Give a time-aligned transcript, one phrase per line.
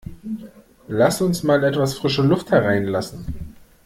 [0.87, 3.53] Lass uns mal etwas frische Luft hereinlassen!